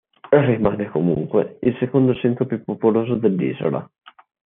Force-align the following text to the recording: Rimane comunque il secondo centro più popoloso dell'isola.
Rimane 0.47 0.89
comunque 0.89 1.59
il 1.61 1.77
secondo 1.79 2.15
centro 2.15 2.47
più 2.47 2.63
popoloso 2.63 3.13
dell'isola. 3.17 3.87